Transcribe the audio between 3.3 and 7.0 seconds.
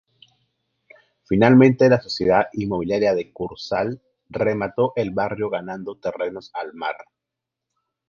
Kursaal remató el barrio ganando terrenos al mar.